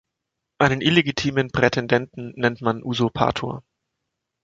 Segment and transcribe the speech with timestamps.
[0.57, 3.61] Einen illegitimen Prätendenten nennt man "Usurpator".